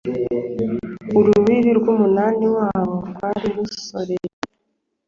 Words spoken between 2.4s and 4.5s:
wabo rwari soreya